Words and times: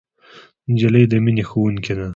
نجلۍ 0.71 1.03
د 1.11 1.13
مینې 1.23 1.43
ښوونکې 1.49 1.93
ده. 1.97 2.07